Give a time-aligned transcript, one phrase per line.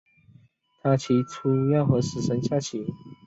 [0.81, 2.91] 他提出要和死神下棋。